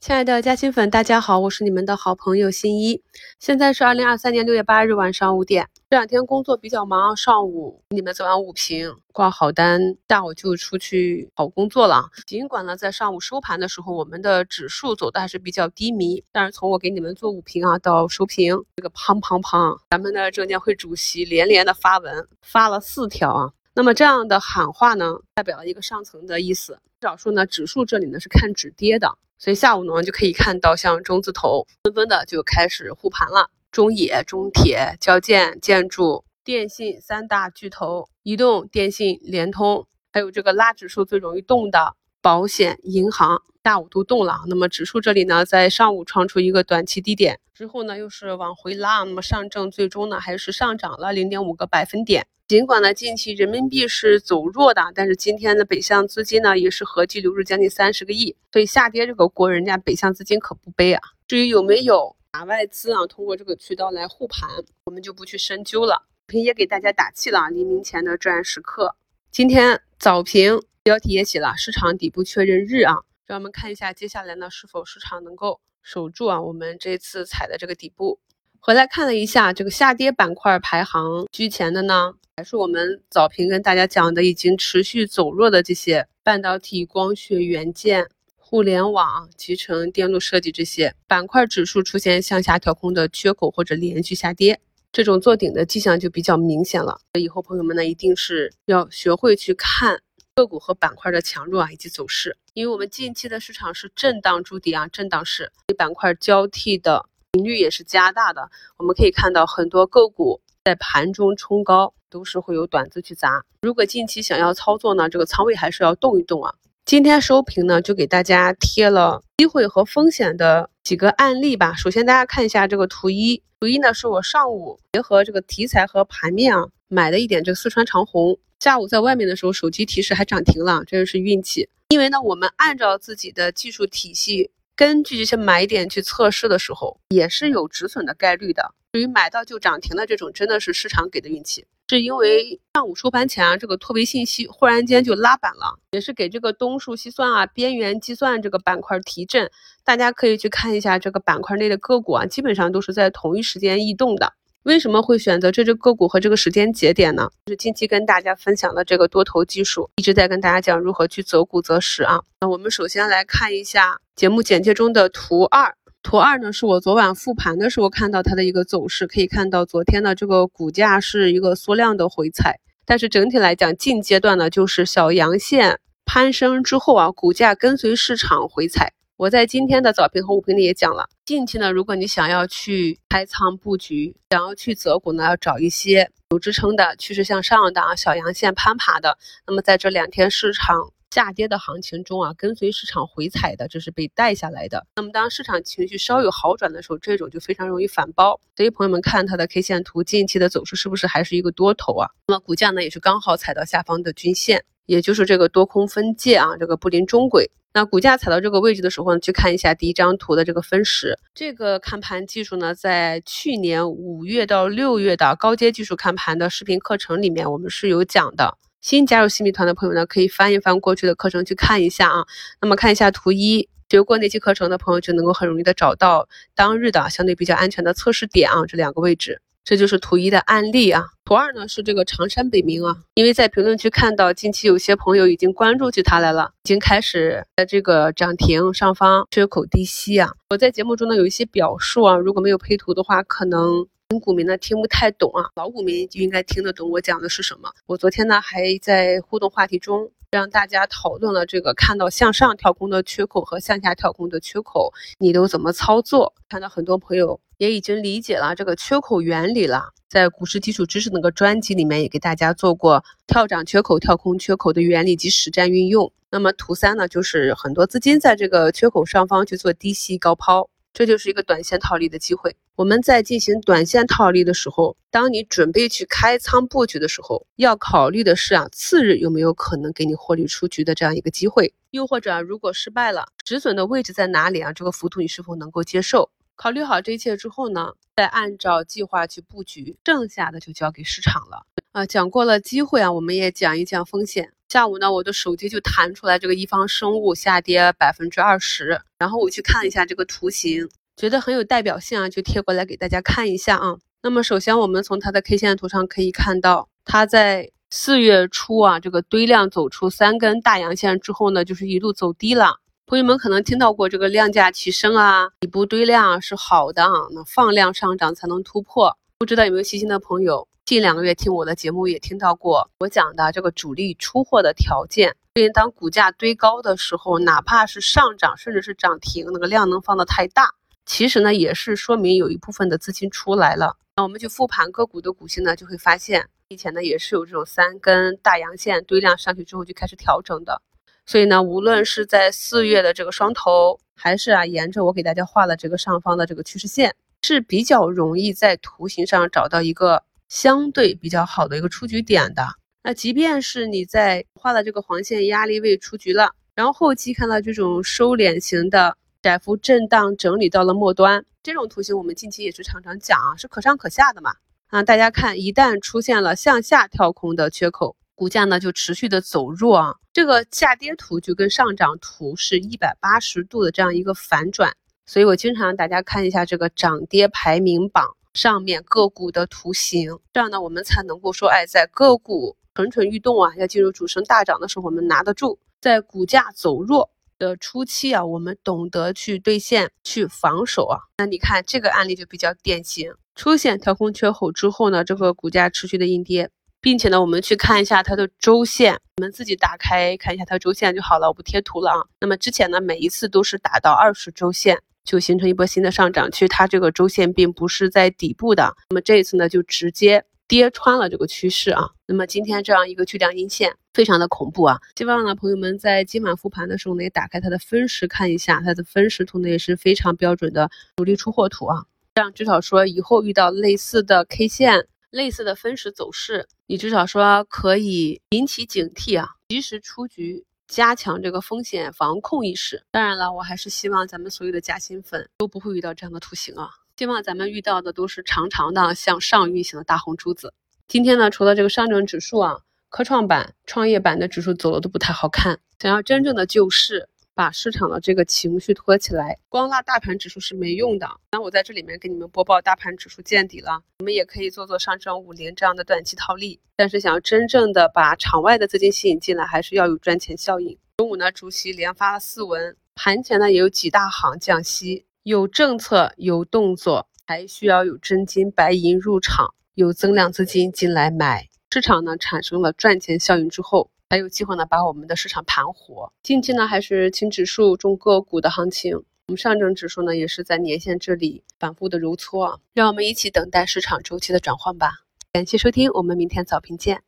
[0.00, 3.02] 亲爱的嘉兴粉，大家好，我是你们的好朋友新一。
[3.40, 5.68] 现在是二零二三年六月八日晚上五点。
[5.90, 12.10] 这两天工作比较忙，上午你们做完五评挂好单，下午就出去跑工作了。
[12.28, 23.50] 尽管呢，在上午收盘的时候，我们的指数走的还是比较低迷，但是从我给你们做五评啊到收评，这个砰砰砰，咱们的证监会主席连连的发文，发了四条啊。
[23.78, 29.16] 那么这样的喊话呢，代表了一个上层的意思，至少数呢，指数这里呢是看止跌的。
[29.38, 44.40] 所以下午呢，就可以看到像中字头纷纷的就开始护盘了，中冶、中铁、交建、建筑、电信三大巨头，移动、电信、联通，还有这个拉指数最容易动的保险、银行，下午都动了。
[44.48, 52.26] 那么指数这里呢，在上午创出一个短期低点之后呢，又是往回拉，那么上证最终呢，还是上涨了零点五个百分点。
[52.46, 61.02] 尽管呢，近期人民币是走弱的，但是今天的北向资金呢也是合计流入将近三十个亿，所以下跌这个锅人家北向资金可不背啊。
[61.26, 64.48] 至于有没有打外资啊，通过这个渠道来护盘，
[64.84, 66.06] 我们就不去深究了。
[66.26, 68.94] 平也给大家打气了，黎明前的至暗时刻。
[69.30, 72.94] 今天早评标题也写了市场底部确认日啊，
[73.26, 78.18] 让我们看一下接下来呢是否市场能够守住啊我们这次踩的这个底部。
[78.58, 82.14] 回来看了一下这个下跌板块排行居前的呢。
[82.38, 94.60] 还是我们早评跟大家讲的，已经持续走弱的这些半导体、光学元件、互联网、集成电路设计这些板块指数出现向下调控的缺口或者连续下跌，
[94.92, 97.00] 这种做顶的迹象就比较明显了。
[97.18, 100.00] 以后朋友们呢，一定是要学会去看
[100.38, 108.48] 个股和板块的强弱啊以及走势，因为我们近期的市场是震荡筑底啊，震荡市，板块交替的频率也是加大的。
[108.76, 111.92] 我们可以看到很多个股在盘中冲高。
[112.10, 113.44] 都是会有短资去砸。
[113.60, 116.54] 如果近期想要操作呢，这个仓位还是要动一动啊。
[116.86, 121.74] 今天收评呢，就给大家贴了机会和风险的几个案例吧。
[121.74, 128.38] 首先大家看一下这个图一，图一呢是我上午结合这个题材和盘面啊买的一点这个四川长虹。
[128.60, 131.68] 下午在外面的时候，手机提示还涨停了，这就是运气。
[131.90, 138.74] 因为呢，我们按照自己的技术体系，根据这些买点去测试的时候，也是有止损的概率的。
[138.92, 141.66] 至于买到就涨停的这种，真的是市场给的运气。
[141.90, 149.50] 是因为上午收盘前啊，这个拓维信息忽然间就拉板了，也是给这个东数西算啊、边缘计算这个板块提振。
[149.84, 154.34] 大家可以去看一下这个板块内的个股啊，基本上都是在同一时间异动的。
[154.64, 157.30] 为什么会选择这只个股和这个时间节点呢？
[157.46, 162.20] 就是近期跟大家分享的这个多头技术，一直在跟大家讲如何去择股择时啊。
[162.40, 165.74] 那我们首先来看一下节目简介中的图二。
[166.02, 178.92] 图二呢，是我昨晚复盘的时候看到它的一个走势，可以看到昨天的这个股价是一个缩量的回踩，但是整体来讲，近阶段呢就是小阳线攀升之后啊，股价跟随市场回踩。
[179.18, 189.18] 我在今天的早评和午评里也讲了，近期呢，如果你想要去开仓布局，想要去择股呢，要找一些有支撑的趋势向上的啊，小阳线攀爬的。
[189.44, 190.92] 那么在这两天市场。
[191.10, 194.86] 下跌的行情中啊，跟随市场回踩的，这是被带下来的。
[194.94, 198.38] 那么当市场情绪稍有好转的时候，这种就非常容易反包。
[198.54, 202.10] 所以朋友们看它的 K 线图，近期的走势是不是还是一个多头啊？
[202.26, 207.50] 那么股价呢，也是刚好踩到下方的均线，也就是这个多空分界啊，这个布林中轨。
[207.74, 218.56] 那股价踩到这个位置的时候呢，去看一下第一张图的这个分时，这个看盘技术呢，在去年五月到六月的高阶技术看盘的视频课程里面，我们是有讲的。
[218.80, 222.24] 新加入新米团的朋友呢，可以翻一翻过去的课程去看一下啊。
[222.62, 231.04] 那么看一下图一，学过那期课程的朋友就能够很容易的找到当日的相对比较安全的测试点啊，这两个位置，这就是图一的案例啊。
[231.26, 240.30] 图二呢是这个长山北明啊，因为在评论区看到近期有些朋友已经关注起它来了，已经开始在这个涨停上方缺口低吸啊。
[240.48, 243.86] 我在节目中呢有一些表述啊，如果没有配图的话，可能。
[244.10, 247.70] 新股民呢听不太懂啊，老股民就应该听得懂我讲的是什么。
[247.84, 256.32] 我昨天呢还在互动话题中让大家讨论了这个看到向上跳空的缺口和向下跳空的缺口，你都怎么操作？
[256.48, 266.10] 看到很多朋友也已经理解了这个缺口原理了，在股市基础知识那个专辑里面也给大家做过跳涨缺口、跳空缺口的原理及实战运用。
[266.30, 270.70] 那么图三呢，就是很多资金在这个缺口上方去做低吸高抛。
[270.98, 272.56] 这就是一个短线套利的机会。
[272.74, 281.72] 我们在进行短线套利的时候，当你准备去开仓布局的时候，要考虑的是啊，次日有没有可能给你获利出局的这样一个机会？
[281.92, 284.72] 又或者如果失败了，止损的位置在哪里啊？
[284.72, 286.32] 这个幅度你是否能够接受？
[286.56, 291.64] 考虑好这一切之后呢，再按照计划去布局，剩下的就交给市场了。
[291.92, 294.52] 啊，讲过了机会啊，我们也讲一讲风险。
[294.68, 300.86] 下午呢，我的手机就弹出来这个一方生物下跌百分之二十，然后我去看了一下这个图形，
[301.16, 303.96] 觉得很有代表性啊，就贴过来给大家看一下啊。
[304.22, 312.76] 那么首先我们从它的 K 线图上可以看到，它在四月初啊，这个堆量走出三根大阳线之后呢，就是一路走低了。
[313.06, 319.16] 朋友们可能听到过这个量价齐升啊，底部堆量是好的啊，那放量上涨才能突破。
[319.38, 320.68] 不知道有没有细心的朋友？
[320.88, 330.70] 近两个月听我的节目也听到过我讲的这个主力出货的条件，所以当股价堆高的时候，哪怕是上涨甚至是涨停，那个量能放的太大，
[331.04, 333.98] 其实呢也是说明有一部分的资金出来了。
[334.16, 340.80] 那我们去复盘个股的股性呢，就会发现以前呢也是有这种三根大阳线堆量上去之后就开始调整的。
[341.26, 350.24] 所以呢，无论是在四月的这个双头，还是啊沿着我给大家画的这个上方的这个趋势线，是比较容易在图形上找到一个。
[350.48, 352.66] 相对比较好的一个出局点的，
[353.02, 364.54] 那即便是你在画的这个黄线压力位出局了，然后后期看到这种收敛型的窄幅震荡整理到了末端，这种图形我们近期也是常常讲啊，是可上可下的嘛。
[364.88, 374.94] 啊，大家看，一旦出现了向下跳空的缺口，股价呢就持续的走弱啊，这个下跌图就跟上涨图是一百八十度的这样一个反转，
[375.26, 378.37] 所以我经常让大家看一下这个涨跌排名榜。
[378.58, 391.20] 上面个股的图形，这样呢，我们才能够说，哎，在个股蠢蠢欲动啊，要进入主升大涨的时候，我们拿得住；在股价走弱的初期啊，我们懂得去兑现、去防守啊。
[391.36, 396.68] 那你看这个案例就比较典型，出现跳空缺口之后呢，这个股价持续的阴跌，
[397.00, 402.26] 并且呢，我们去看一下它的周线，我们自己打开看一下它周线就好了，我不贴图了啊。
[402.40, 405.00] 那么之前呢，每一次都是打到二十周线。
[405.28, 412.08] 就形成一波新的上涨，其实它这个周线并不是在底部的，那么这一次呢就直接跌穿了这个趋势啊。
[412.24, 422.04] 那么今天这样一个巨量阴线非常的恐怖啊，希望呢朋友们在今晚复盘的时候呢也打开它的分时看一下，它的分时图呢也是非常标准的主力出货图啊，
[422.34, 430.64] 这样至少说以后遇到类似的 K 线、类似的分时走势，你至少说可以引起警惕啊，及时出局。
[430.88, 433.04] 加强这个风险防控意识。
[433.10, 436.88] 当然了，我还是希望咱们所有的加薪粉都不会遇到这样的图形啊！
[437.16, 440.72] 希望咱们遇到的都是长长的向上运行的大红珠子。
[441.06, 442.78] 今天呢，除了这个上证指数啊，
[443.10, 445.78] 科创板、创业板的指数走的都不太好看。
[446.00, 447.28] 想要真正的救市。
[447.58, 451.28] 把市场的这个情绪托起来，光拉大盘指数是没用的。
[451.50, 456.78] 那我在这里面给你们播报大盘指数见底了，我们也可以做做上证五零这样的短期套利。
[456.94, 460.96] 但是想要真正的把场外的资金吸引进来，还是要有赚钱效应。
[461.16, 474.12] 中午呢，主席连发了四文，盘前呢也有几大行降息，有政策有动作，还需要有真金白银入场，有增量资金进来买，市场呢产生了赚钱效应之后。
[474.30, 476.30] 还有机会呢，把我们的市场盘活。
[476.42, 479.16] 近期呢，还是轻指数重个股的行情。
[479.46, 482.78] 我们上证指数呢，也是在年线这里反复的揉搓。
[482.92, 485.22] 让我们一起等待市场周期的转换吧。
[485.50, 487.22] 感谢收听，我们明天早评见。